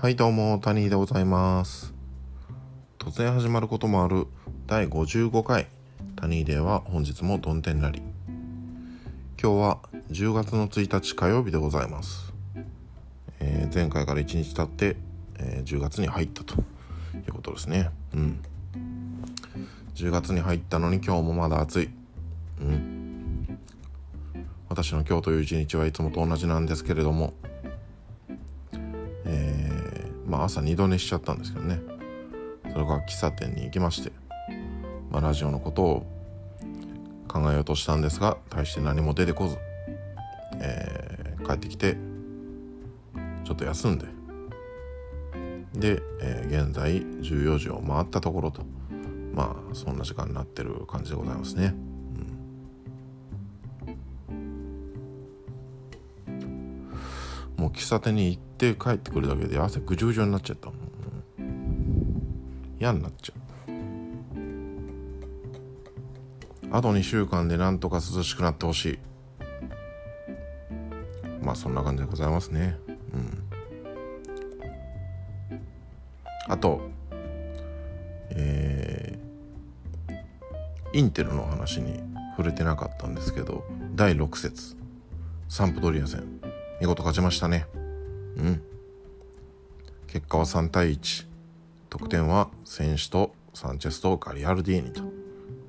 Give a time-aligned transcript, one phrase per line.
[0.00, 1.92] はいどうも谷でございます。
[3.00, 4.28] 突然始まることもある
[4.68, 5.66] 第55回
[6.14, 8.00] 谷では本日もどん天なり
[9.42, 9.78] 今日は
[10.12, 12.32] 10月の1日火曜日でございます、
[13.40, 14.94] えー、前回から1日経って、
[15.40, 16.58] えー、10月に入ったとい
[17.26, 17.90] うことですね。
[18.14, 18.40] うん。
[19.96, 21.90] 10月に入ったのに今日もまだ暑い。
[22.60, 23.58] うん。
[24.68, 27.34] 私の今日という一日はいつもと同じなんですけれども、
[30.28, 31.80] まあ朝二度寝しちゃったんですけどね
[32.70, 34.12] それから喫茶店に行きまして、
[35.10, 36.06] まあ、ラジオのことを
[37.26, 39.56] 考えようとしたんですが大して何も出てこず、
[40.60, 41.96] えー、帰ってきて
[43.44, 44.06] ちょっと休んで
[45.74, 48.62] で、えー、現在14時を回ったところと
[49.32, 51.87] まあそんな時間になってる感じでございますね。
[57.58, 60.78] もう喫茶店に行って帰ってくるだけで汗ぐじゅぐじゅになっちゃったもん、
[62.80, 63.38] 嫌になっちゃう。
[66.70, 68.98] あと2週間でなんとか涼しくなってほしい。
[71.42, 72.78] まあそんな感じでございますね。
[73.12, 73.44] うん。
[76.46, 76.80] あと
[78.30, 82.00] えー、インテルの話に
[82.36, 83.64] 触れてなかったんですけど
[83.96, 84.76] 第6節。
[85.48, 86.38] サンプドリア戦。
[86.80, 87.66] 見事勝ちましたね。
[88.36, 88.62] うん。
[90.06, 91.26] 結果は3対1
[91.90, 95.02] 得点は選手とサンチェスとガリアルディーニと。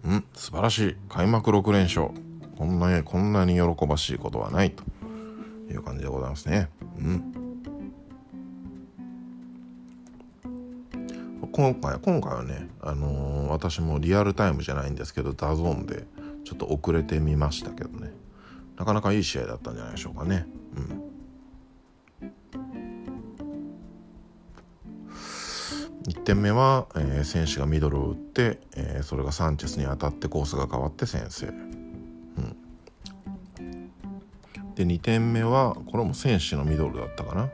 [0.03, 0.25] うん。
[0.33, 0.95] 素晴らしい。
[1.09, 2.09] 開幕6連勝。
[2.57, 4.83] こんなにこんなに喜ばしいことはないと。
[5.71, 6.69] いう感じでございますね。
[6.99, 7.33] うん。
[11.52, 16.05] 今回今回はね、あのー、私もリアルタイムじゃないんですけど DAZN で
[16.45, 18.11] ちょっと遅れてみましたけどね。
[18.77, 20.47] なかなかいい試合だったんじゃないでしょうかね。
[26.09, 31.45] 1点目は、えー、選手がミドルを打って、えー、それがサンチェスに当たってコースが変わって先制。
[31.45, 31.55] うん、
[34.73, 37.49] で2点目はこれも選手のミドルだったかな。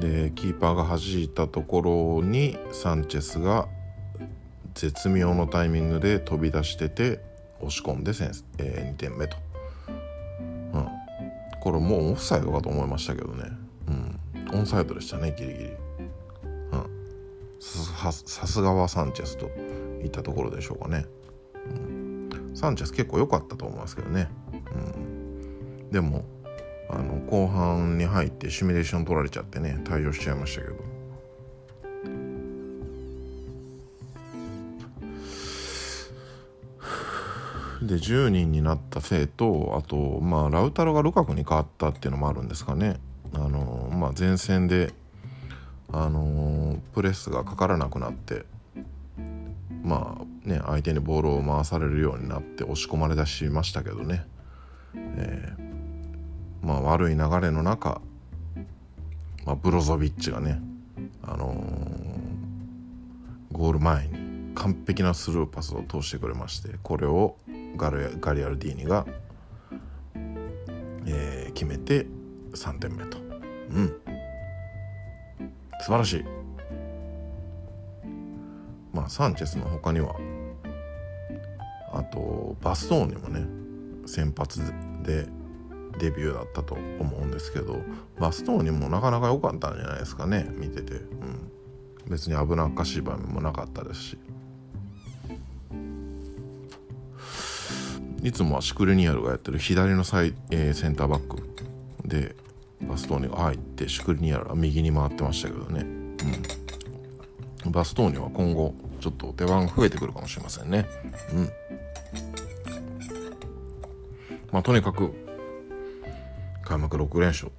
[0.00, 3.68] でキーパーが弾いたところにサンチェスが
[4.74, 7.20] 絶妙のタイミングで飛び出してて
[7.58, 8.12] 押し込んで、
[8.56, 9.36] えー、2点目と。
[10.72, 10.88] うん
[11.60, 13.44] これもうオフサイドかと思いましたけどね
[13.86, 15.70] うんオンサイドでしたねギリギリ
[18.10, 19.46] さすがはサンチェスと
[20.02, 21.06] いったところでしょうかね、
[21.66, 24.56] うん、サンチェス結構良かったと思いますけどね、う
[25.84, 26.24] ん、でも
[26.90, 30.92] あの後半に入ってシミュレーション取られちゃってね退場しちゃいましたけど。
[37.82, 43.00] で10人になったせいとあとまあラウタロがルカクに変わったっていうのもあるんですかね。
[43.34, 44.92] あのまあ前線で
[45.92, 48.44] あのプレスがかからなくなって
[49.82, 54.24] まあね相手にボールを回されるようになって押し込まれだしましたけどね、
[54.94, 58.00] えー、まあ悪い流れの中、
[59.44, 60.60] まあ、ブロゾビッチがね
[61.22, 67.36] あのー、ゴール前に完璧なスルーパスを通してくれましてこれを
[67.76, 69.06] ガルガリアルディーニが、
[71.06, 72.06] えー、決めて
[72.52, 73.18] 3点目と。
[73.18, 74.01] うん。
[75.82, 76.24] 素晴らしい。
[78.92, 80.14] まあサンチェスの他には
[81.92, 83.46] あとバストーンにもね
[84.06, 84.60] 先発
[85.02, 85.26] で
[85.98, 87.80] デビューだったと思うんですけど
[88.18, 91.50] バストーンにもなかなか良かったんじゃないですかね見てて、うん、
[92.08, 94.18] 別に危なっかしい場面もなかったですし。
[98.22, 101.42] いつもはシクレニアルがやってる左のサイ、えー、センターバック
[102.06, 102.36] で
[102.88, 105.86] バストーニが入ってシュクリニアルは右に回ってましたけどね、
[107.64, 110.86] うん、バストーニは今後ちょっと出番が増えてくるかもしれませんね。
[111.34, 111.50] うん。
[114.52, 115.12] まあとにかく
[116.64, 117.50] 開幕6連勝。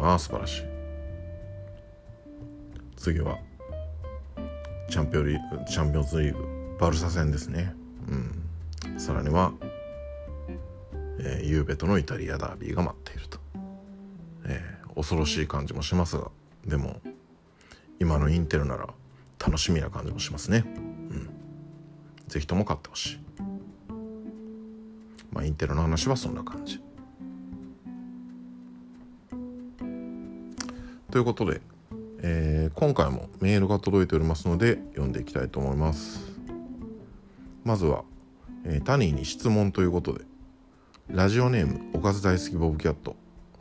[0.00, 0.62] ああ素晴らしい。
[2.96, 3.38] 次は
[4.88, 5.38] チャンピオンリ
[5.68, 7.74] チャンピオンズリーグバルサ戦ですね。
[8.08, 8.14] う
[8.90, 9.00] ん。
[9.00, 9.52] さらには
[11.20, 13.37] えー、ゆうべとのイタリアダービーが待っていると、
[14.48, 16.30] えー、恐ろしい感じもしますが
[16.66, 17.00] でも
[18.00, 18.88] 今のインテルなら
[19.38, 20.64] 楽しみな感じもしますね。
[20.66, 21.30] うん。
[22.26, 23.18] 是非とも勝ってほしい。
[25.32, 26.80] まあインテルの話はそんな感じ。
[31.10, 31.60] ということで、
[32.20, 36.20] えー、今回もメールが届いておりますので読んでいきたいと思います。
[37.64, 38.04] まずは、
[38.64, 40.24] えー、タニーに質問ということで
[41.08, 43.16] ラジオネームおかず大好きボブキャット。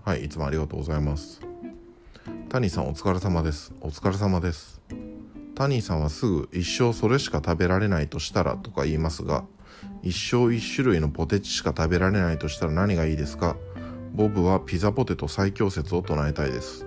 [0.08, 1.42] はいいつもありがとうございます。
[2.48, 3.74] タニーさんお疲れ様です。
[3.82, 4.80] お疲れ様です。
[5.54, 9.44] タニーさんはすぐ一生それしか食べられないとしたらとか言いますが
[10.04, 13.58] 一生一種類のポテチしか食べられないとしたら何がいいですか？
[14.14, 16.86] ボブはピザポテト最強説を唱えたいです。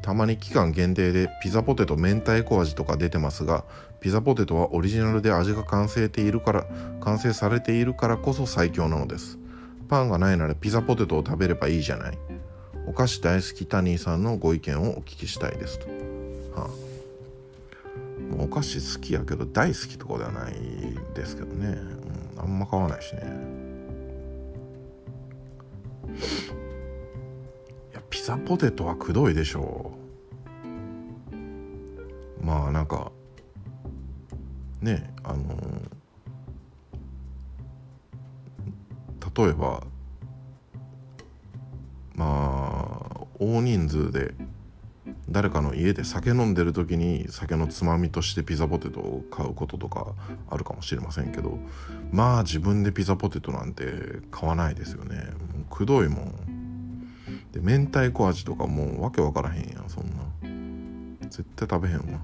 [0.00, 3.64] たまに期間限定でピザポテト明太子味とか出てますが
[4.00, 6.66] ピザポテトはオリジナルで味が完成ているから
[7.00, 9.40] 完成されているからこそ最強なのです。
[9.88, 12.18] パンがないならピザポテトを食べればいいじゃない。
[12.86, 15.86] お菓子大好きタニーさんのご意見をお聞きしたいですと、
[16.60, 16.70] はあ、
[18.38, 20.54] お菓子好きやけど大好きとかではない
[21.14, 21.68] ですけどね、
[22.36, 23.22] うん、あんま買わないしね。
[27.92, 29.92] いやピザポテトはくどいでしょ
[32.42, 32.44] う。
[32.44, 33.10] まあなんか
[34.82, 35.56] ねあの
[39.36, 39.82] 例えば
[42.14, 44.34] まあ大人数で
[45.28, 50.14] 誰かの家で酒飲んでる時に酒のつまみとしてピザポテトを買うこととか
[50.50, 51.58] あるかもしれませんけど
[52.12, 53.84] まあ自分でピザポテトなんて
[54.30, 55.16] 買わないですよね。
[55.16, 56.34] もうくどいもん。
[57.52, 61.28] で明太子味とかもうわけわからへんやんそんな。
[61.28, 62.20] 絶対食べへんわ。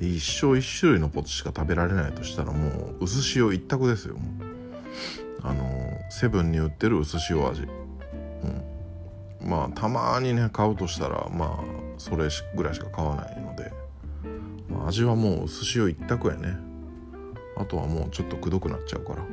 [0.00, 2.68] 一生一種類のポテチしか食べられないとしたらも
[3.00, 4.16] う薄塩一択ですよ。
[5.42, 5.64] あの
[6.10, 7.62] セブンに売ってる薄塩味。
[7.62, 9.48] うん。
[9.48, 11.64] まあたまにね買うとしたらまあ
[11.98, 13.72] それぐらいしか買わないので、
[14.68, 16.56] まあ、味はもう薄塩一択やね。
[17.56, 19.24] あとはもうちょっとくどくなっちゃうから。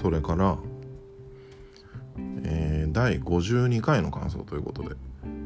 [0.00, 0.56] それから、
[2.44, 4.94] えー、第52回の感想ということで。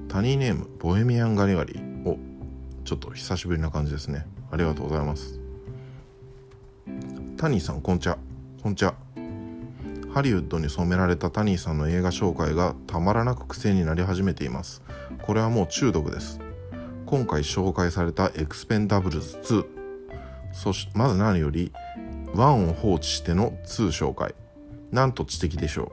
[0.08, 1.89] タニーネームボヘミアンガリガリ。
[2.90, 4.26] ちょっと久しぶりな感じですね。
[4.50, 5.38] ありがとうございます。
[7.36, 8.18] タニーさんこんちゃ
[8.64, 8.96] こんちゃ
[10.12, 14.82] ハリウッドに染められたタニーさんの映画紹介がたまらなく癖になり始めています。
[15.22, 16.40] これはもう中毒です。
[17.06, 19.64] 今回紹介されたエクスペンダブルズ2
[20.52, 21.70] そしまず何より
[22.34, 24.34] 1を放置しての2紹介。
[24.90, 25.92] なんと知的でしょ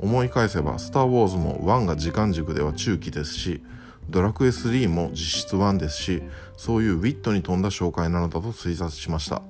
[0.00, 0.06] う。
[0.06, 3.62] 思い返せば「スター・ウォーズ」も1が時間軸では中期ですし
[4.08, 6.22] ドラクエ3も実質1ですし
[6.56, 9.42] そういうウィットに富んだ紹介なのだと推察しました。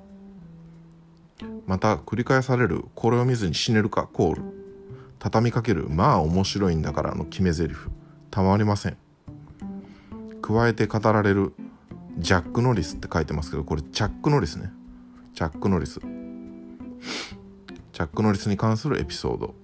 [1.66, 4.42] また繰り返されるこれを見ずに死ねるかコール。
[5.18, 7.74] 畳みかけるまあ面白いんだからの決め台詞。
[8.30, 8.96] たまりません。
[10.40, 11.54] 加えて語られる
[12.18, 14.72] ジャック・ノリスって書いてますけどこれチャック・ノリスね。
[15.34, 16.00] チャック・ノリス。
[16.00, 19.54] チャック・ノリスに関するエピソード。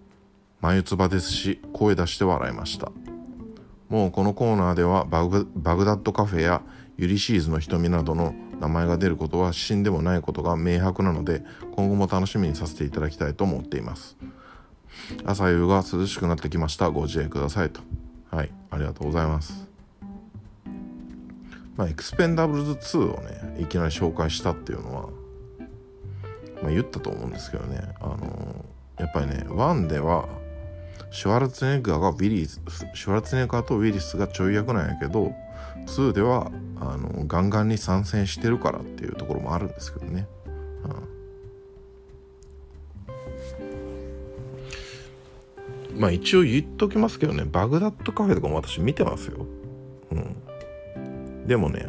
[0.61, 2.91] 眉唾ですし声出して笑いました。
[3.89, 6.63] もうこのコーナーではバグバグダッドカフェや
[6.99, 11.43] ユリシーズの瞳などの名前が出ることは死んでもないことが明白なので
[11.75, 14.17] 今後も楽しみにさせていただきたいと思っています。
[15.25, 16.91] 朝夕が涼しくなってきました。
[16.91, 17.81] ご自愛くださいと。
[18.31, 18.51] はい。
[18.71, 19.69] ありがとうございます。
[21.77, 25.09] まあエクスペンダブルズ2をねいきなり紹介したっていうのは
[26.61, 27.81] まあ言ったと思うんですけどね。
[28.01, 30.29] あのー、やっぱりね1では
[31.11, 32.61] シュワルツェネッガーがウィリス
[32.95, 35.33] シュワルツェネッガーとウィリスがちょい役なんやけど
[35.87, 36.51] 2では
[36.81, 40.27] あのガンガンに参戦してるからっていうところもあるんですけどね、
[45.93, 47.45] うん、まあ一応言っときますけどね。
[47.45, 49.47] バグダッドカフェとかも私見てますよ、
[50.13, 50.15] う
[50.99, 51.87] ん、でもね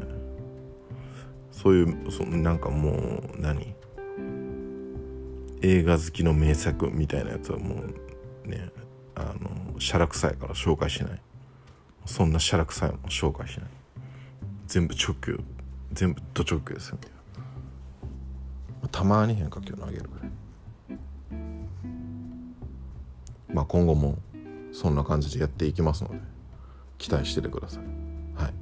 [1.51, 3.75] そういうそなんかもう何？
[5.61, 7.83] 映画好きの名作みたいなやつはも
[8.45, 8.69] うね
[9.19, 9.35] あ
[9.73, 11.21] のしゃらくさいから紹介しない。
[12.05, 13.69] そんなしゃらくさいも紹介しない。
[14.67, 15.39] 全部直球。
[15.91, 16.97] 全部ド直球ですよ。
[18.91, 20.29] たまに変化球投げるぐらい。
[23.53, 24.17] まあ今後も
[24.71, 26.19] そんな感じでやっていきますので
[26.97, 27.83] 期待しててください。
[28.41, 28.53] はい。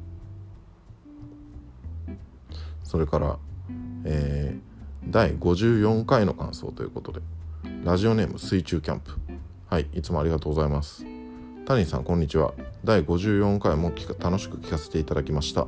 [2.83, 3.37] それから
[4.09, 7.19] えー、第54回の感想ということで
[7.83, 9.26] ラジオネーム水中キャンプ。
[9.69, 11.03] はいいつもありがとうございます。
[11.65, 12.53] 谷さんこんにちは。
[12.85, 15.67] 第54回も楽しく聞かせていただきました。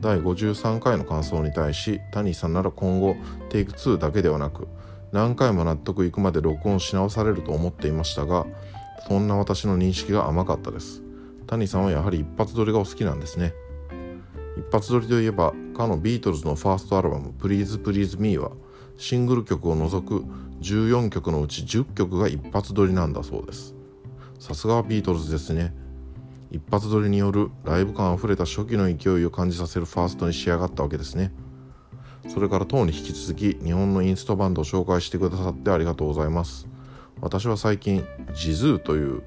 [0.00, 3.14] 第53回の感想に対し谷さんなら今後
[3.48, 4.66] テイク2だけではなく
[5.12, 8.46] 何回も納得いくまで録音し直されると思っていましたが
[9.06, 11.04] そんな私の認識が甘かったです。
[11.46, 13.54] 谷さんはやはり一発撮りがお好きなんですね。
[14.58, 18.50] 一発撮りといえばかのビートルズのファーストアルバム「Please Please Me」は
[18.96, 20.24] シングル曲を除く
[20.60, 23.74] 14曲のうち10曲が一発撮りなんだそうです。
[24.38, 25.74] さすがはビートルズですね。
[26.50, 31.32] 一発撮りによるライブ感あふれた初期の勢いを感じさせるファーストに仕上がったわけですね。
[32.28, 36.68] それから当に引き続き日本のインストバンドを紹介してくださってありがとうございます。
[37.20, 39.22] 私は最近ジズーという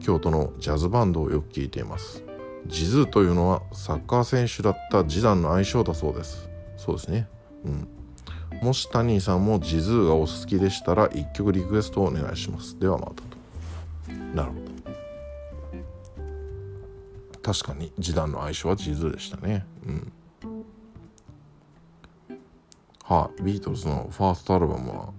[0.00, 2.24] 京都のジャズバンドをよく聴いています。
[2.66, 6.48] ジズーというのはサッカー選手だったジダンの愛称だそうです。
[6.76, 7.28] そうですね。
[7.64, 7.88] うん。
[8.62, 12.78] もしタニーさんもジズーがお好きでしたら1曲リクエストをお願いします。
[12.78, 13.22] ではまたと。
[14.34, 14.56] なるほ
[17.42, 17.52] ど。
[17.52, 19.64] 確かにジダンの愛称はジズーでしたね。
[19.86, 20.12] うん。
[23.04, 25.12] はい、ビートルズのファーストアルバムは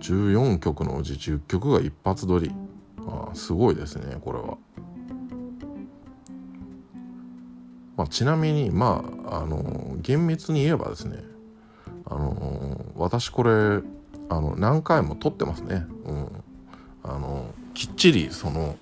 [0.00, 2.50] 14曲のうち10曲が一発撮り。
[3.06, 4.58] あすごいですねこれは、
[7.96, 11.29] まあ、ちなみにまああの厳密に言えばですね
[12.10, 13.50] あの私これ
[14.28, 16.28] あの何回も撮ってますね、うん、
[17.04, 18.76] あのきっちりその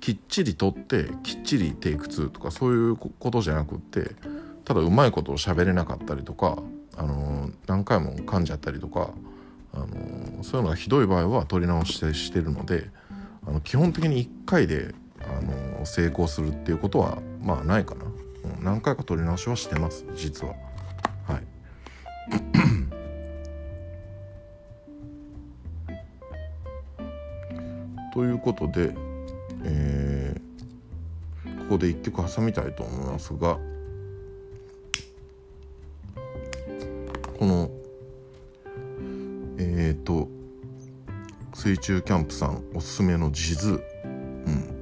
[0.00, 4.14] きっちり撮ってきっちりテイク2とかそういうことじゃなくって
[4.64, 6.58] ただうまいことを喋れなかったりとか
[6.96, 9.10] あの何回も噛んじゃったりとか
[9.72, 12.90] あのそういうのがひどい場合は取り直してしてるので
[13.46, 20.67] あの基本的に1回であの成功するっていうことはまあないかな、うん、何回か取り直しはしてます実は。
[28.12, 28.94] ということで、
[29.64, 33.58] えー、ここで1曲挟みたいと思いますが
[37.38, 37.70] この
[39.58, 40.28] えっ、ー、と
[41.54, 44.74] 水中キャンプさんおすすめの地図うん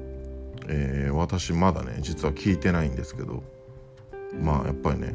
[0.68, 3.42] えー、私まだね実は聞いてないんですけど
[4.40, 5.14] まあやっぱりね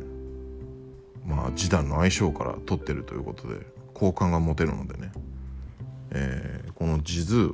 [1.25, 5.11] まあ示談の相性から取ってるということで好感が持てるのでね、
[6.11, 7.53] えー、この地図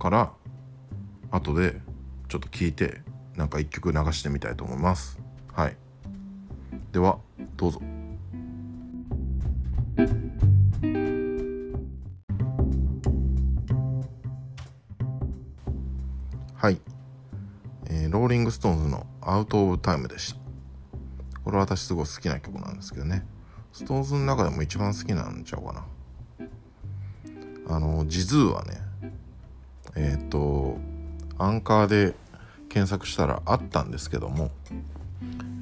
[0.00, 0.32] から
[1.30, 1.78] 後で
[2.28, 3.02] ちょっと聞いて
[3.36, 5.20] なんか一曲流してみたいと思います。
[5.52, 5.76] はい。
[6.90, 7.18] では
[7.56, 7.82] どうぞ。
[16.54, 16.80] はい、
[17.86, 20.40] えー、ローリング・ストーンズの「アウト・オブ・タイム」でした。
[21.44, 23.26] これは私すごい好きな曲なんですけどね。
[23.72, 25.84] ストーンズの中でも一番好きなんちゃうかな。
[27.68, 28.89] あのジズーはね
[29.96, 30.78] えっ、ー、と
[31.38, 32.14] アンカーで
[32.68, 34.50] 検索したらあったんですけども、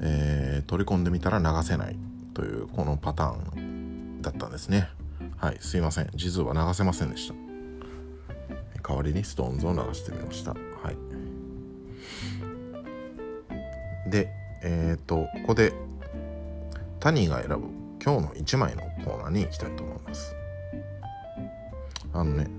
[0.01, 1.97] えー、取り込んでみたら流せない
[2.33, 4.89] というこのパターンだったんですね。
[5.37, 6.09] はいすいません。
[6.15, 7.33] ジズーは流せませんでした。
[8.87, 10.51] 代わりにストーンズを流してみました。
[10.51, 10.57] は
[14.07, 14.09] い。
[14.09, 14.29] で
[14.63, 15.73] えっ、ー、とここで
[16.99, 17.67] タニーが選ぶ
[18.03, 20.35] 今日の1枚のコーナーに行きたいと思います。
[22.13, 22.58] あのね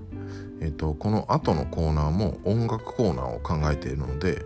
[0.61, 4.45] えっ、ー、とこの後のコーナーも音楽コーナーを考えているので、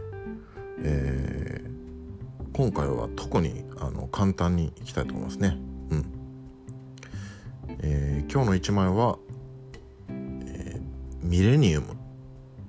[0.81, 5.57] えー、今回は特にあの簡単にいきたいと思いますね。
[5.91, 6.05] うん。
[7.81, 9.17] えー、今日の1枚は、
[10.09, 10.81] えー、
[11.21, 11.87] ミレニウム。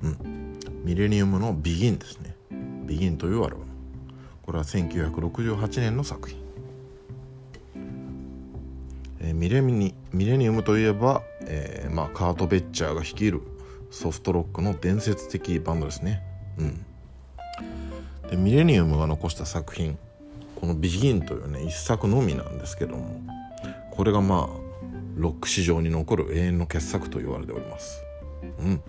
[0.03, 0.59] うん。
[0.85, 2.37] ミレニウムの「ビギンですね
[2.87, 3.67] 「ビギンというアルバム。
[4.43, 6.39] これは1968年の作品、
[9.21, 13.43] えー、ミレミミレニウムといえば、えーまあ、カート・ベッチャーが率いる
[13.91, 16.23] ソフトロックの伝説的バンドですね。
[16.59, 16.85] うん。
[18.31, 19.99] でミレニウムが残した作品
[20.57, 23.21] この「ビギンというね一作のみなんですけども
[23.93, 24.67] これがまあ
[25.17, 28.03] ロック史上に残る永遠の傑作と言われております。
[28.59, 28.83] うん。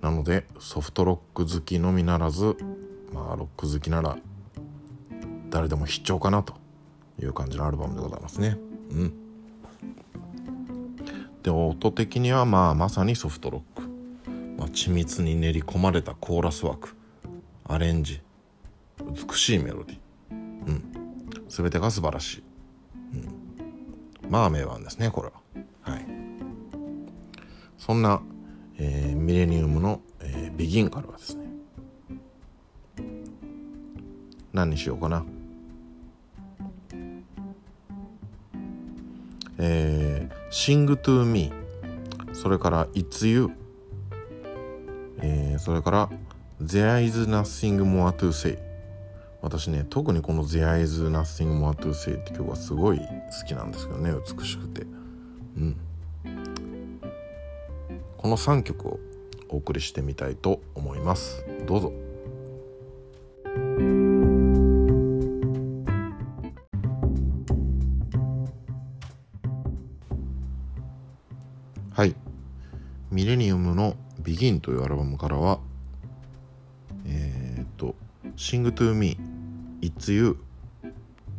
[0.00, 2.56] なのでソフトロック好きのみならず
[3.12, 4.16] まあロック好きなら
[5.50, 6.54] 誰でも必聴かなと。
[7.20, 8.58] いう感じのアルバムでございますね。
[8.90, 9.12] うん。
[11.42, 13.88] で音的にはまあまさにソフトロック、
[14.58, 16.94] まあ、緻密に練り込まれたコーラス枠。
[17.66, 18.20] アレンジ。
[19.00, 19.98] 美しいメロディー。
[20.30, 20.82] うん。
[21.48, 22.42] 全てが素晴らしい、
[23.14, 25.34] うん、まあ名盤ですねこれは。
[25.82, 26.06] はい。
[27.78, 28.20] そんな
[28.80, 31.46] えー、ミレニウムの、えー、ビギンからはですね。
[34.52, 35.24] 何にしようかな。
[39.58, 41.52] えー、Sing to Me
[42.32, 43.50] それから It's You、
[45.20, 46.10] えー、それから
[46.62, 48.58] There is nothing more to say
[49.42, 53.04] 私ね特にこの There is nothing more to say って曲はすごい好
[53.46, 54.86] きなんですけどね美しくて。
[55.56, 55.76] うん。
[58.16, 59.00] この3曲を
[59.48, 61.44] お送りしてみたいと思います。
[61.66, 61.92] どうぞ。
[74.38, 75.58] の「ビギンというアルバムからは
[77.06, 77.96] えー、っと
[78.36, 79.18] 「Sing to Me」
[79.82, 80.38] 「It's You」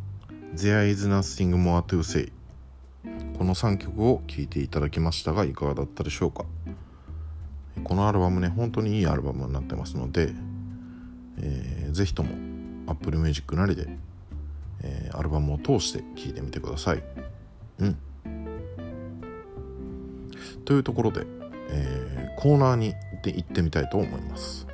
[0.54, 2.30] 「There is nothing more to say」
[3.38, 6.44] この3曲を聴いていただきましたがいかがだったでしょうか？
[7.84, 10.34] このアルバムね本当にいいアルバムになってますので、
[11.38, 12.28] えー、ぜひとも
[12.86, 13.88] Apple Music なりで、
[14.82, 17.02] えー、アルバムを通して聴いてみてください。
[17.78, 17.96] うん。
[20.66, 21.26] というところで、
[21.70, 21.99] えー、
[22.36, 22.94] コーナーに
[23.24, 24.66] 行ってみたいと思います、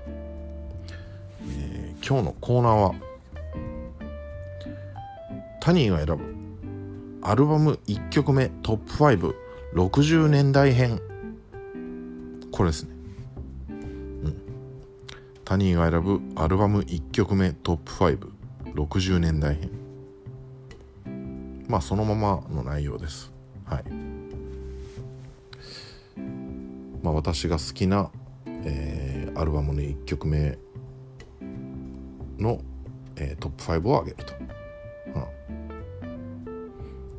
[1.43, 2.95] えー、今日のコーナーは
[5.61, 6.37] タニーが選ぶ
[7.29, 8.93] アルバム1曲目トップ
[9.75, 11.01] 560年代編。
[12.53, 12.95] これですね。
[13.69, 14.37] うん。
[15.45, 17.93] タニーが選ぶアルバム1曲目トップ
[18.75, 19.71] 560年代編。
[21.67, 23.33] まあそのままの内容です。
[23.65, 24.16] はい。
[27.07, 28.11] まあ私が好きな、
[28.65, 30.59] えー、アルバムの1曲目
[32.37, 32.61] の、
[33.15, 34.35] えー、トップ5を上げると。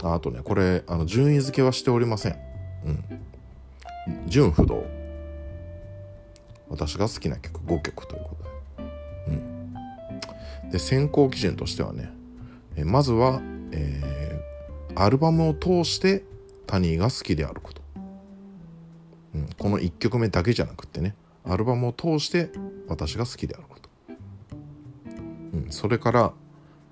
[0.04, 2.36] ああとねこれあの順位付けはしておりません。
[2.86, 4.28] うん。
[4.28, 4.84] 順不動。
[6.68, 8.90] 私が好きな曲5曲ということで。
[9.30, 9.32] う
[10.68, 10.70] ん。
[10.70, 12.12] で選考基準としてはね
[12.76, 13.42] えまずは、
[13.72, 16.26] えー、アルバムを通して
[16.66, 17.82] タニーが好きであること、
[19.38, 21.16] うん、この1曲目だけじゃなくってね
[21.46, 22.50] アルバムを通して
[22.88, 23.90] 私が好きであること、
[25.54, 26.34] うん、それから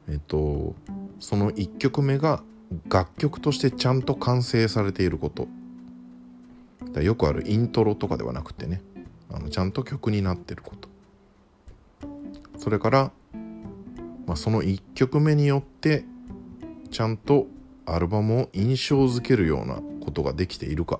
[0.07, 0.75] えっと
[1.19, 2.43] その1曲目が
[2.87, 5.47] 楽曲としてちゃんと完成されていること。
[6.91, 8.81] だよくあるイントロとかではなくてね
[9.29, 10.89] あのちゃんと曲になってること。
[12.57, 13.11] それから、
[14.25, 16.05] まあ、その1曲目によって
[16.91, 17.47] ちゃんと
[17.85, 20.99] アルバムを印象づけるようなことができているか。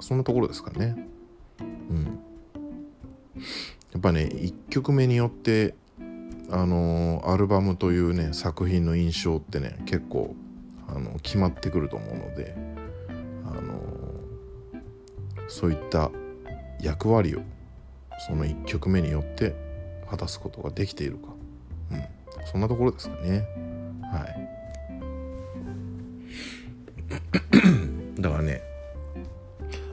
[0.00, 0.96] そんなところですかね。
[1.60, 2.20] うん。
[3.92, 5.74] やっぱね1曲目によって
[6.50, 10.34] あの、アルバムというね作品の印象ってね結構
[10.88, 12.54] あの決まってくると思うので
[13.44, 13.80] あの
[15.46, 16.10] そういった
[16.80, 17.40] 役割を
[18.26, 19.54] その1曲目によって
[20.08, 21.28] 果たすことができているか、
[21.92, 22.02] うん、
[22.50, 23.46] そんなところですかね。
[24.10, 24.48] はい。
[28.20, 28.67] だからね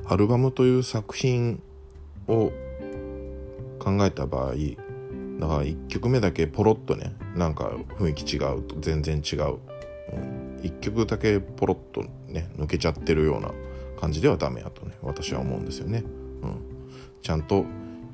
[0.08, 1.62] アルバムという作品
[2.28, 2.52] を
[3.80, 4.54] 考えた場合
[5.39, 9.60] だから1曲目だけポロッとねなんか雰囲気違うと全然違う、
[10.13, 13.52] うん1曲だけポロッとね抜けちゃってるような
[14.00, 16.04] 感じではダメやとね私は思うんですよね。
[16.41, 16.62] うん、
[17.22, 17.65] ちゃんと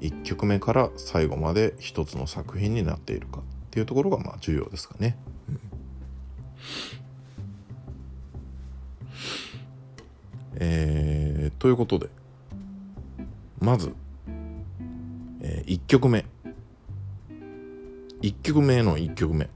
[0.02, 5.18] 1曲目から最後まで一つの作品になっているかっていうところがまあ重要ですかね。
[5.48, 5.60] うん、
[10.56, 12.10] えー、ということで
[13.62, 13.94] まず、
[15.42, 16.26] えー、1曲目。
[18.24, 19.50] 1曲目の1曲目。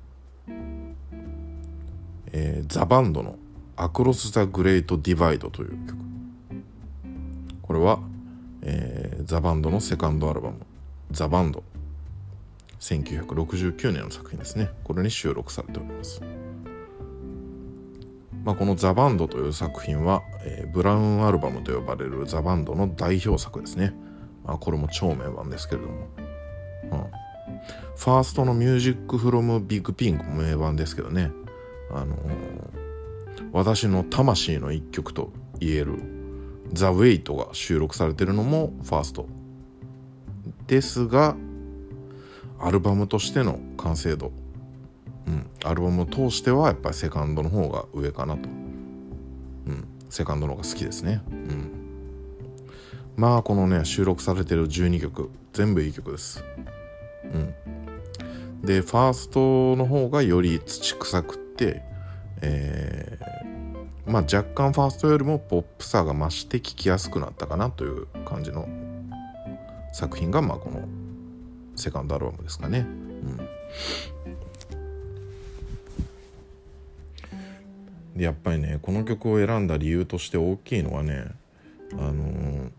[2.32, 3.38] えー、ザ・バンドの
[3.76, 5.96] 「アクロス・ザ・グレート・ディバイド」という曲。
[7.64, 8.00] これは、
[8.62, 10.58] えー、ザ・バンドのセカンドアルバム
[11.10, 11.64] 「ザ・バンド」
[12.80, 14.70] 1969年の作品ですね。
[14.84, 16.22] これに収録されております。
[18.46, 23.94] まあ、この「ザ・バンド」という作品は、えー、ブラウンアルバムと呼ばれるザ・バンドの代表作ですね、
[24.46, 25.94] まあ、これも超名盤ですけれども、
[26.84, 31.32] うん、ファーストの「ミュージック・フロム・ビッグ・ピンク」も名盤ですけどね。
[31.92, 32.16] あの
[33.52, 36.00] 私の魂の一曲と言える
[36.74, 39.28] 「ザ・ウェイトが収録されてるのもファースト
[40.68, 41.36] ですが
[42.60, 44.32] アルバムとしての完成度、
[45.28, 48.52] うん、アルバムを通してはやっぱりセカンドの方が上かなと、う
[49.72, 51.72] ん、セカンドの方が好きですね、うん、
[53.16, 56.44] まあこのね収録されてる12曲全部いい曲です、
[57.24, 61.82] うん、でファーストの方がより土臭くって、
[62.42, 68.68] えー、まあ若干ファーストよりもポップさが増して聴きやすくなったかなという感じの
[69.92, 70.88] 作品がまあこの
[71.76, 72.80] セカンドアルバムですかね。
[72.80, 74.35] うん、
[78.16, 81.26] やっぱりねこの曲を選んだ理由として大きいのはね
[81.94, 82.72] あのー、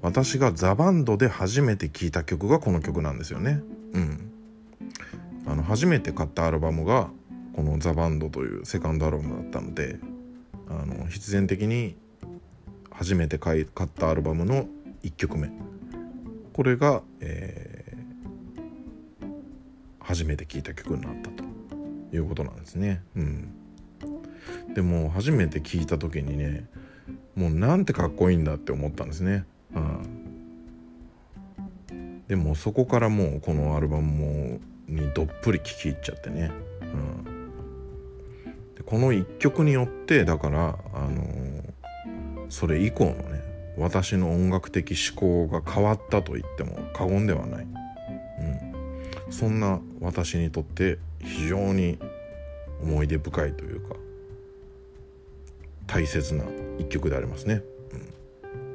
[0.00, 3.60] 私がザ・バンドで初めて聴いた曲がこの曲なんですよね。
[3.92, 4.32] うん、
[5.46, 7.10] あの初めて買ったアルバムが
[7.54, 9.98] この「ザ・バンド」というセカンドアルバムだったので
[10.68, 11.96] あの必然的に
[12.90, 14.66] 初めて買い買ったアルバムの
[15.02, 15.50] 1曲目
[16.52, 19.26] これが、えー、
[20.00, 21.44] 初めて聴いた曲になったと
[22.14, 23.02] いうことなんですね。
[23.16, 23.54] うん、
[24.74, 26.66] でも初めて聴いた時にね
[27.34, 29.44] もうなんてかっこいいんだって思ったんですね。
[29.74, 36.50] うん、でもそこからもうこのアルバムもにどっぷり聴き入っちゃってね、
[36.82, 37.24] うん、
[38.74, 41.64] でこの一曲によってだからあの
[42.50, 43.40] それ以降のね
[43.78, 51.98] 私の音楽的思考が変わったと言っても過言ではない、うん、そんな私にとって非常に
[52.82, 53.96] 思い出深いというか
[55.92, 56.44] 大切な
[56.78, 57.62] 一曲でありますね。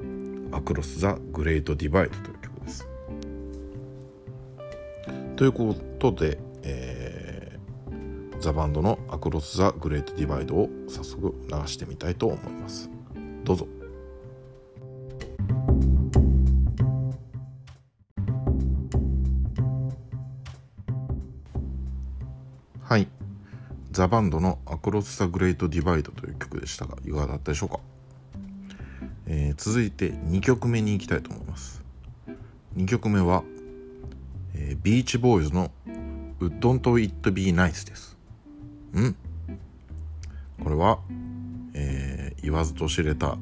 [0.03, 2.87] うん、アクロス・ザ・グレート・ディバイドという曲です。
[5.35, 12.87] ということで、えー、ザ・バンドのアクロス・ザ・グレート・ディバイドを早速流してみたいと思います。
[13.43, 13.67] どうぞ。
[23.97, 27.79] ザ・バンドの「アクロス・ザ・グレート・ディバイド」という曲でしたがいかがだったでしょうか、
[29.25, 31.83] えー、続いて2曲目に行きたいと思います。
[32.75, 33.43] 2曲目は、
[34.53, 35.71] えー、ビーチボーイズの
[36.39, 38.15] 「Wouldn't It Be Nice」です。
[38.93, 39.15] うん？
[40.63, 40.99] これは、
[41.73, 43.37] えー、言わずと知れた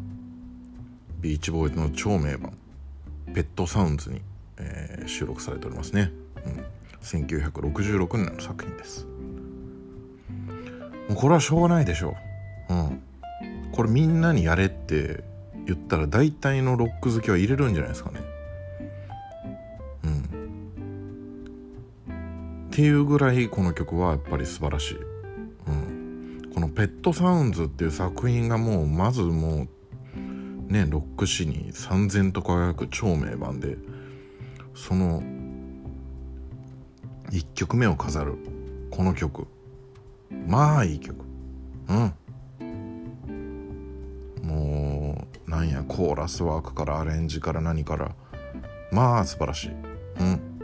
[1.20, 2.58] ビーチボーイズの超名盤
[3.34, 4.22] ペットサウンズに、
[4.58, 6.12] えー、収録されておりますね、
[6.46, 6.66] うん、
[7.02, 9.15] 1966年の作品です。
[11.10, 12.16] もうこれはしょうがないでしょ
[12.70, 12.74] う。
[12.74, 13.02] うん。
[13.72, 15.24] これみんなにやれって
[15.66, 18.22] 言ったら大体のロック好きは入れるんじゃないですかね。
[20.04, 20.22] うん。
[22.68, 24.98] っていうぐらいこの曲はやっぱり素晴らしい。
[25.68, 26.52] うん。
[26.54, 29.68] このペットサウンズっていう作品がもうまずもう
[30.68, 33.78] ね、ロック史に三千と輝く超名盤で、
[34.74, 35.22] その
[37.32, 38.38] 1曲目を飾る
[38.90, 39.48] この曲
[40.48, 41.24] まあいい曲。
[41.90, 42.14] うん。
[44.44, 48.16] もうなんやコーラスワークからアレンジから何から。
[48.92, 49.72] まあ素晴らしい。
[50.20, 50.56] うん。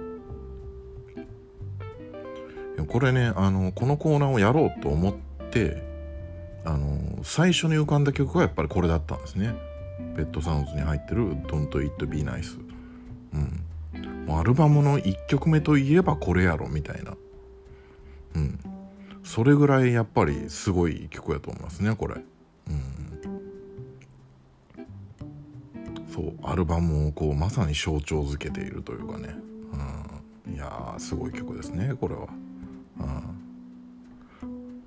[2.88, 5.14] これねあのこのコーナーをやろうと思っ
[5.50, 5.82] て
[6.66, 9.54] あの最初に浮かんだ曲がやっぱりこれだったんですね。
[10.16, 12.60] ペットサウンズに入ってる「Don't It Be Nice」
[13.34, 14.26] うん。
[14.26, 17.14] もうアルバムの1曲目といえばこれやろみたいな。
[19.32, 22.16] それぐらいやっぱりすごい曲やと思いますねこれ。
[22.16, 23.22] うん。
[26.14, 29.34] そうアルバムをこうまさに象徴づけているというかね、
[30.46, 32.28] うん、いやすごい曲ですねこれは、
[33.00, 33.04] う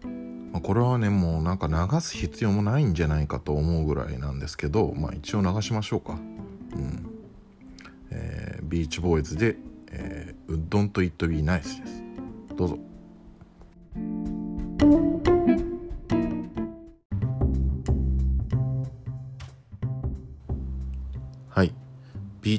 [0.08, 0.52] ん。
[0.52, 6.12] まあ、これはねもうなんか流す必要もないんじゃないかと思うぐらいなんですけどまあ一応流しましょうか。
[6.12, 6.16] う
[6.78, 7.06] ん。
[8.10, 9.56] えー、ビーチボーイズで
[9.90, 12.02] 「えー、ウッドンとイットビーナイスです。
[12.54, 12.93] どうぞ。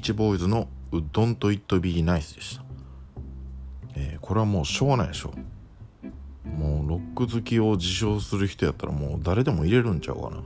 [0.05, 2.63] チボーイズの「Don't It Be Nice」でした、
[3.95, 6.47] えー、これはもうしょうがないでしょう。
[6.47, 10.43] もうロック好きを自称する人やったらもう誰でも入れるんちゃうかな。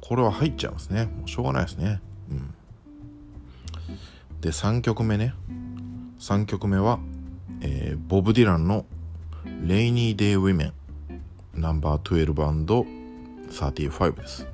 [0.00, 1.04] これは入っちゃいますね。
[1.04, 2.00] もうしょうがないですね。
[2.30, 2.54] うん。
[4.40, 5.32] で3曲目ね。
[6.18, 6.98] 3曲目は、
[7.60, 8.86] えー、ボブ・ディランの
[9.64, 10.72] 「レイニーデイ・ウィメン。
[11.54, 12.84] ナンバー12
[13.50, 14.49] 35です。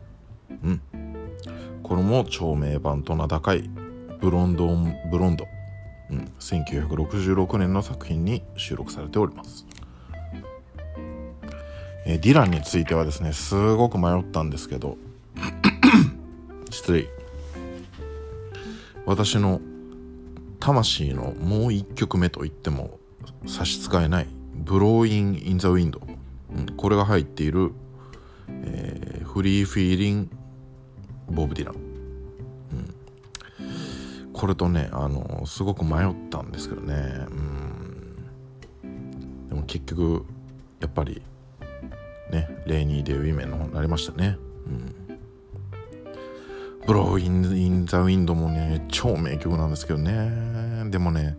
[1.86, 3.70] これも長命版と名高い
[4.20, 5.46] ブロンドン・ブロンド、
[6.10, 9.64] うん、1966年の作品に収録されております。
[12.04, 14.96] えディランについてはですね、すごく迷ったんですけど、
[16.70, 17.06] 失礼。
[19.04, 19.60] 私の
[20.58, 22.98] 魂のもう一曲目と言っても
[23.46, 26.00] 差し支えない Blowin' in the Wind、
[26.52, 27.70] うん、これが入っている、
[28.48, 30.35] えー、フリー・フィーリング・
[31.30, 31.78] ボブ・ディラン、う
[34.28, 36.94] ん、これとねあのすごく迷ったんですけどね、
[38.84, 40.24] うん、でも結局
[40.80, 41.22] やっぱり
[42.30, 44.94] ね Rainy Day Women の方になりましたね、うん。
[46.86, 50.88] Blowin' in the Wind もね超名曲なんですけどね。
[50.90, 51.36] でもね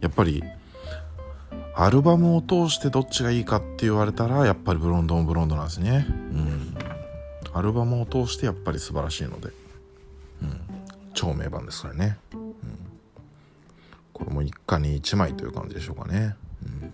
[0.00, 0.42] やっぱり
[1.76, 6.06] アルバムを通してどっちがいいかって言われたらやっぱり Blonde on Blonde なんですね。
[6.08, 6.57] うん。
[7.52, 9.48] アルバムを通してやっぱり素晴らしいので、
[10.42, 10.60] うん、
[11.14, 12.54] 超名盤ですからね、うん、
[14.12, 16.92] これも一家に一枚という感じでしょうかね、うん、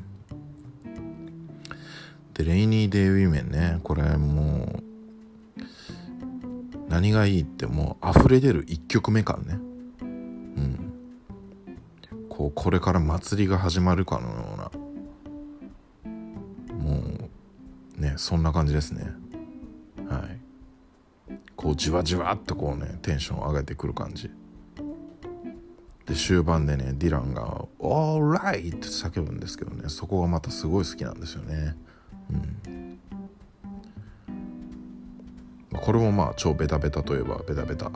[2.35, 3.79] でレイニーデイウィメンね。
[3.85, 4.85] これもう
[6.89, 9.59] 何がいいってもう溢れ出る1曲目感ね。
[10.01, 10.93] うん。
[12.29, 14.71] こうこれから祭りが始まるかのような。
[16.75, 17.01] も
[17.99, 19.24] うねそんな感じですね。
[21.65, 24.31] こうじわじわっとこうねテンションを上げてくる感じ。
[26.05, 31.75] で終盤でねディランが「All right!」って叫ぶんですけどねそこがまたすごい好きなんですよね。
[32.31, 33.01] うん。
[35.73, 37.87] これもまあ超ベタベタといえばベタベタ。
[37.87, 37.95] うん。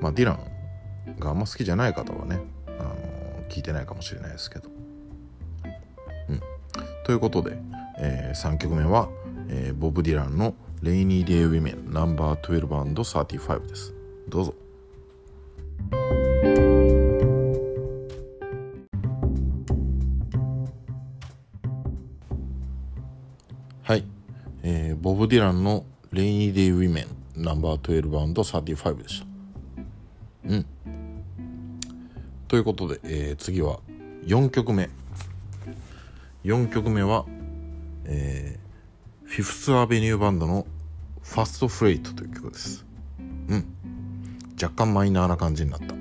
[0.00, 2.38] まあディランがあんま好きじゃない方はね、
[2.78, 2.94] あの
[3.48, 4.70] 聞いてないかもしれないですけど。
[6.28, 6.40] うん。
[7.04, 7.58] ということで、
[7.98, 9.08] えー、3曲目は、
[9.48, 10.54] えー、ボブ・ディランの
[10.86, 13.92] 「レイニー・デイ・ウィメン」ナンバー12 35です。
[14.28, 14.54] どうぞ。
[23.82, 24.04] はい、
[24.62, 27.06] えー、ボブ・ディランの「レイニー・デイ・ウィメン」
[27.42, 29.26] ナンバー12 35でした。
[30.44, 30.66] うん。
[32.46, 33.80] ということで、えー、次は
[34.24, 34.88] 4曲目。
[36.44, 37.26] 4曲目は、
[38.04, 40.64] えー、フィフスアベニューバンドの
[41.26, 42.86] 「ファスト・フレイト」という曲です。
[43.48, 43.66] うん。
[44.60, 45.94] 若干マイナーな感じになった。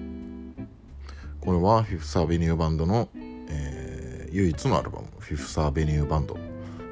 [1.41, 3.09] これはフィフスアベニューバンドの、
[3.49, 6.37] えー、唯一のアルバム「フィフスアベニューバンド」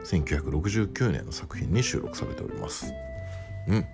[0.04, 2.91] 1969年の作品に収録されております。
[3.67, 3.86] うん。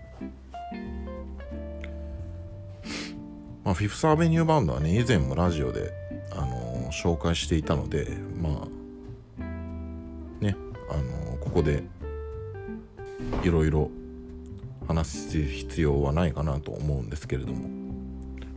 [3.64, 5.94] まあ、フィフスアベニューバンドはね以前もラジオで、
[6.32, 10.56] あのー、紹介していたのでまあね
[10.90, 11.84] あのー、ここで
[13.44, 13.92] いろいろ
[14.90, 17.70] 話す必要はないかなと思うんですけれども。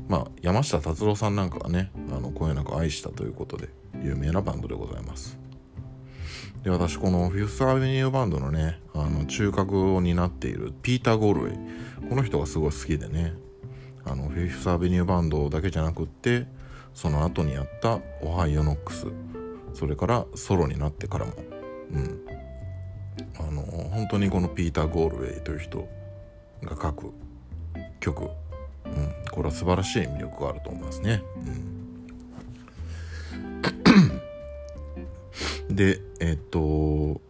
[0.09, 3.69] まあ山下達郎さんなんかはねあのこよなく愛したということで
[4.03, 5.39] 有名なバンドでございます。
[6.63, 12.09] で私このフィフスアベニューバンドのねあの中核を担っているピーター・ゴールウェイ。
[12.09, 13.35] この人がすごい好きでね
[14.05, 16.47] あのフィフスアベニューバンドだけじゃなくって
[16.95, 19.07] その後にやったオハイオノックス。
[19.75, 21.33] それからソロになってからも。
[21.93, 22.21] うん。
[23.39, 25.87] あの本当にこのピーター・ゴールウェイという人
[26.63, 27.13] が書く
[28.01, 28.31] 曲、うん、
[29.31, 31.23] これは素晴らしい魅力があると思いますね。
[35.69, 37.21] うん、でえっとこ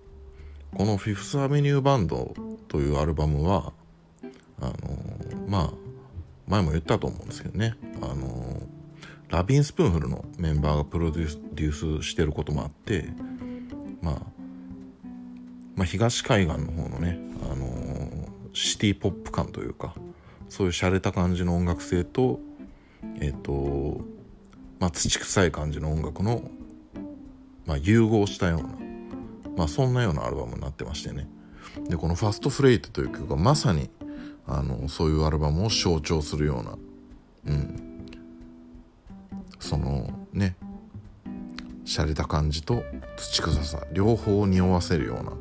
[0.78, 2.34] の「フィフス・アベニュー・バンド」
[2.68, 3.72] というアルバムは
[4.60, 4.74] あの
[5.46, 5.70] まあ
[6.46, 7.76] 前も言ったと思うんですけどね。
[8.00, 8.62] あの
[9.32, 13.06] ラビン・スプーンフルのメンバーがプロデュースしてることもあって、
[14.02, 14.14] まあ、
[15.74, 17.18] まあ東海岸の方のね、
[17.50, 17.64] あの
[18.52, 19.94] シティポップ感というか
[20.48, 22.40] そういう洒落た感じの音楽性と
[23.20, 24.00] えっ、ー、と
[24.78, 26.42] まあ土臭い感じの音楽の、
[27.66, 28.68] まあ、融合したような、
[29.56, 31.28] まあ、そんなようなアルバムになってましてね。
[31.88, 33.88] でこの「ファストフレイト」という曲がまさに
[34.46, 36.76] あのそういうアルバムを象徴するような、
[37.46, 38.06] うん、
[39.58, 40.56] そのね
[41.84, 42.82] 洒落た感じと
[43.16, 45.32] 土臭さ両方を匂わせるような、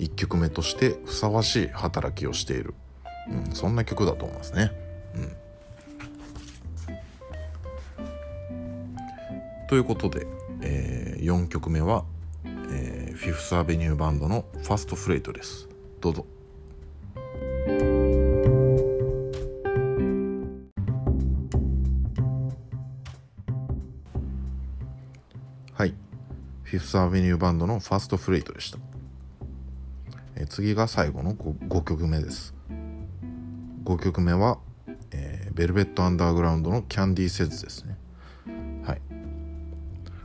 [0.00, 2.74] 1曲目としてふさわしい働きをしている、
[3.30, 4.72] うん、そんな曲だと思いますね。
[5.14, 5.32] うん、
[9.68, 10.26] ということで、
[10.62, 12.04] えー、4曲目は、
[12.44, 15.68] えー、フィフスアベニューバンドの「ファストフレート」です。
[16.00, 16.24] どうぞ。
[25.74, 25.94] はい。
[26.62, 28.89] フィフスアベニューバンドのファーストフレイトでした。
[30.40, 32.54] え次が最後の 5, 5, 曲目です。
[33.84, 34.58] 5曲目は、
[35.10, 37.98] えー、ベルベット・アンダーグラウンドのキャンディー・セズですね。
[38.84, 39.00] はい。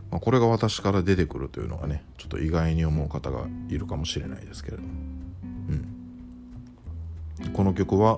[0.09, 4.89] まあ、これが私から出てくるというのがね、ちょっと意外に思う方がいるかもしれないですけれども。
[7.43, 7.51] うん。
[7.51, 8.17] この曲は、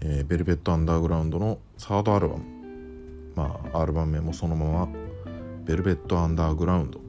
[0.00, 2.44] えー、ベルベット・アンダーグラウンドのサードアルバム。
[3.36, 4.88] まあ、アルバム名もそのまま
[5.64, 7.00] ベルベット・アンダーグラウンド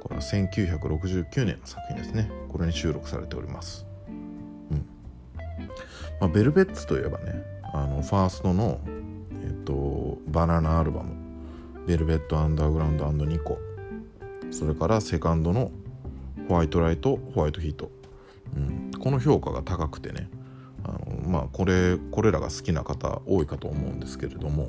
[0.00, 3.86] これは1969年の作品ですねこれに収録されております。
[4.70, 4.86] うん。
[6.20, 8.80] まあ、ベルベッツといえばねあのファーストの
[9.44, 11.10] えっとバナナアルバム
[11.86, 13.58] ベルベット・アンダーグラウンド2個
[14.50, 15.72] それからセカンドの
[16.48, 17.90] ホワイトライトホワイトヒート、
[18.56, 20.28] うん、この評価が高くてね
[20.84, 24.68] あのまあこれこれらが好きな方多いかと思うんですけれども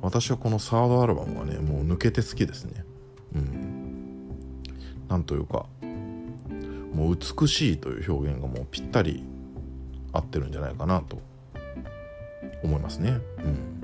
[0.00, 2.84] 私はこのサードアルバムがねもう抜けて好きですね。
[3.34, 4.00] うん。
[5.08, 5.66] なんというか
[6.92, 9.24] もう美しいという表現がもうぴったり
[10.12, 11.20] 合ってるんじゃないかなと
[12.62, 13.18] 思いますね。
[13.38, 13.80] うん。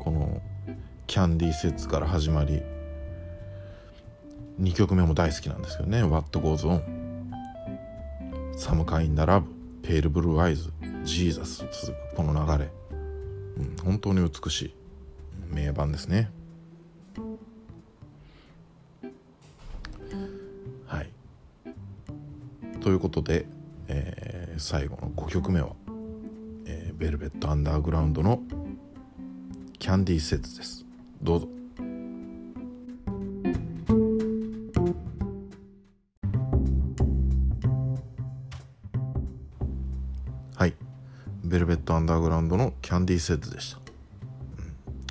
[0.00, 0.40] この
[1.06, 2.62] キャンディーセッツから始まり
[4.60, 6.82] 2曲目も大好きなんですけどね「What Goes On」
[8.58, 9.44] 「Some Kind of Love」
[9.82, 10.70] 「Pale Blue Eyes」
[11.04, 12.70] 「Jesus」続くこの流れ。
[13.58, 14.74] うん、本当に美しい
[15.50, 16.30] 名盤ですね。
[22.82, 23.46] ということで、
[23.86, 25.68] えー、最後の5曲目は、
[26.66, 28.42] えー、ベルベット・アンダーグラウンドの
[29.78, 30.84] 「キャンディー・セッツ」です。
[31.22, 31.48] どうぞ。
[40.56, 40.74] はい
[41.44, 43.78] 「ベルベット・アンダーグラウンド」の「キャンディー・セッツ」でした、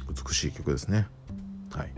[0.08, 1.08] うん、美しい曲ですね。
[1.72, 1.94] はい。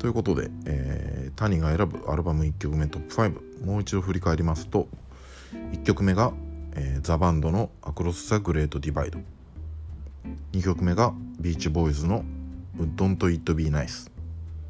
[0.00, 4.88] ということで、えー、谷が選ぶアルバム1曲目トップ5もう一度振り返りますと
[5.72, 6.32] 1曲目が、
[6.74, 9.18] えー、ザ・バンドの「Across the Great Divide」
[10.52, 12.24] 2曲目がビーチボーイズの
[12.78, 14.10] 「Wouldn't It Be Nice」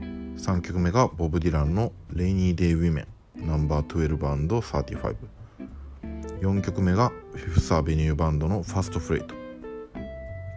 [0.02, 3.06] 3曲目がボブ・ディランの「Rainy Day Women」
[3.46, 5.16] ナンバー12 35
[6.40, 9.34] 4曲目がフィフス・アベニューバンドの「Fast Freight」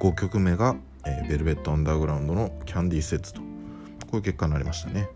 [0.01, 3.45] 5曲目が、えー、ベルベット・アンダーグラウンドの「Candy Says」とこ
[4.13, 5.09] ういう結果になりましたね、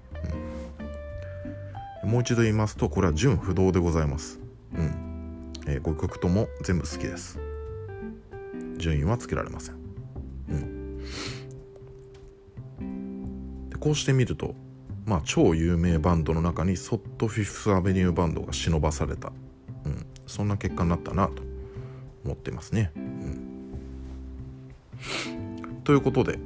[2.04, 4.40] もう一度言いますとこれは純不動でございます。
[4.74, 7.40] うん、えー、5曲とも全部好きです。
[8.78, 9.76] 順位はつけられません。
[10.50, 10.98] うん。
[13.70, 14.56] でこうしてみると
[15.06, 19.32] まあ超有名バンドの中にそっとフィフスアベニューバンドが忍ばされた、
[19.86, 21.42] うん、そんな結果になったなと
[22.24, 23.82] 思ってますね、うん、
[25.84, 26.38] ということで、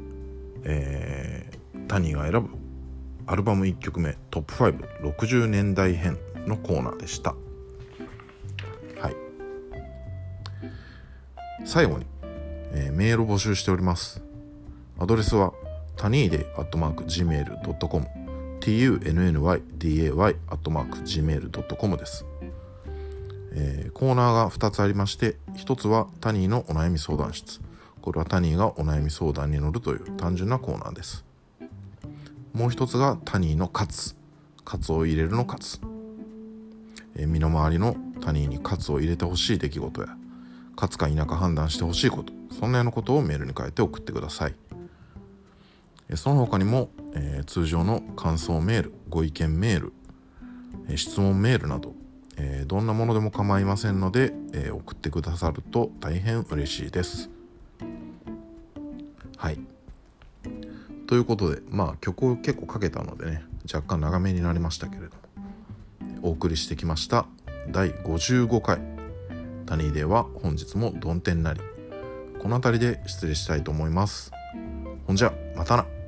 [0.64, 2.63] えー、タニーが選ぶ
[3.26, 7.36] アルバム1曲目トップ560年代編のコーナーでした。
[9.00, 9.16] はい。
[11.66, 12.06] 最後に、
[12.74, 14.22] えー、メールを募集しております。
[15.00, 15.54] アドレスは
[15.96, 18.08] タニーデアットマーク Gmail.com
[18.60, 22.26] tunnyday アットマーク Gmail.com です、
[23.54, 27.62] えー、コーナーが2つありまして1つはタニーのお悩み相談室。
[28.02, 31.24] これはタニーがお悩み相談に乗るという単純なコーナーです。
[32.54, 34.16] もう一つがタニーのカツ
[34.64, 35.80] カツを入れるのカツ、
[37.16, 40.16] えー、身の回りのタニーにカツを入れてほしい出来事や
[40.76, 42.34] カツか否か判断してほしいこと。
[42.54, 44.56] そんなようなことをメールに書いて送ってください、
[46.10, 49.94] え、その他にも、えー、通常の感想メールご意見メール、
[50.88, 51.94] え質問メールなど、
[52.38, 57.30] えどんなものでも構いませんので、え送ってくださると大変嬉しいです。
[59.38, 59.73] はい。
[61.14, 65.10] ということでまあ曲を結構かけたのでね若干長めになりましたけれど
[66.10, 67.28] もお送りしてきました
[67.70, 68.80] 第55回
[69.68, 71.62] 「谷では本日も曇天なり」
[72.42, 74.32] この辺りで失礼したいと思います。
[75.06, 76.03] ほんじゃまたな。